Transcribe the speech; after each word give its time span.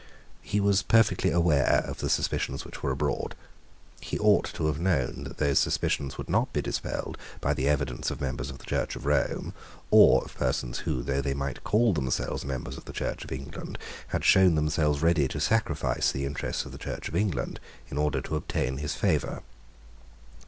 He 0.41 0.59
was 0.59 0.81
perfectly 0.81 1.29
aware 1.29 1.83
of 1.85 1.99
the 1.99 2.09
suspicions 2.09 2.65
which 2.65 2.81
were 2.81 2.89
abroad. 2.89 3.35
He 3.99 4.17
ought 4.17 4.45
to 4.55 4.65
have 4.65 4.79
known 4.79 5.25
that 5.25 5.37
those 5.37 5.59
suspicions 5.59 6.17
would 6.17 6.27
not 6.27 6.51
be 6.51 6.63
dispelled 6.63 7.19
by 7.39 7.53
the 7.53 7.69
evidence 7.69 8.09
of 8.09 8.19
members 8.19 8.49
of 8.49 8.57
the 8.57 8.65
Church 8.65 8.95
of 8.95 9.05
Rome, 9.05 9.53
or 9.91 10.23
of 10.23 10.33
persons 10.33 10.79
who, 10.79 11.03
though 11.03 11.21
they 11.21 11.35
might 11.35 11.63
call 11.63 11.93
themselves 11.93 12.43
members 12.43 12.77
of 12.77 12.85
the 12.85 12.93
Church 12.93 13.23
of 13.23 13.31
England, 13.31 13.77
had 14.07 14.25
shown 14.25 14.55
themselves 14.55 15.03
ready 15.03 15.27
to 15.27 15.39
sacrifice 15.39 16.11
the 16.11 16.25
interests 16.25 16.65
of 16.65 16.71
the 16.71 16.79
Church 16.79 17.07
of 17.07 17.15
England 17.15 17.59
in 17.91 17.99
order 17.99 18.21
to 18.21 18.35
obtain 18.35 18.77
his 18.77 18.95
favour. 18.95 19.43